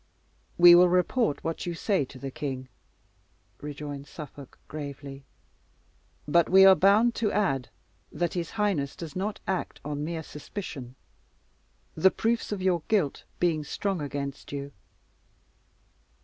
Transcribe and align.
"We 0.57 0.73
will 0.73 0.89
report 0.89 1.43
what 1.43 1.67
you 1.67 1.75
say 1.75 2.05
to 2.05 2.17
the 2.17 2.31
king," 2.31 2.69
rejoined 3.59 4.07
Suffolk 4.07 4.57
gravely; 4.67 5.25
"but 6.27 6.49
we 6.49 6.65
are 6.65 6.73
bound 6.73 7.13
to 7.21 7.31
add 7.31 7.69
that 8.11 8.33
his 8.33 8.49
highness 8.49 8.95
does 8.95 9.15
not 9.15 9.41
act 9.45 9.79
on 9.85 10.03
mere 10.03 10.23
suspicion, 10.23 10.95
the 11.93 12.09
proofs 12.09 12.51
of 12.51 12.63
your 12.63 12.81
guilt 12.87 13.25
being 13.39 13.63
strong 13.63 14.01
against 14.01 14.51
you." 14.51 14.71